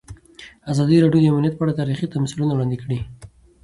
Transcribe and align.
ازادي 0.71 0.97
راډیو 1.03 1.23
د 1.23 1.25
امنیت 1.33 1.53
په 1.55 1.63
اړه 1.63 1.77
تاریخي 1.79 2.05
تمثیلونه 2.15 2.51
وړاندې 2.53 2.77
کړي. 2.83 2.99